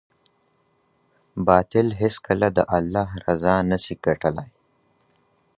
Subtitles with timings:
[1.47, 4.49] باطل هیڅکله د الله رضا نه سي ګټلای.